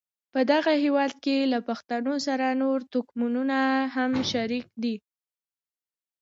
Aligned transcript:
په 0.33 0.39
دغه 0.51 0.73
هېواد 0.83 1.11
کې 1.23 1.37
له 1.53 1.59
پښتنو 1.67 2.13
سره 2.27 2.47
نور 2.61 2.79
توکمونه 2.91 3.59
هم 3.95 4.11
شریک 4.31 4.67
دي. 4.83 4.95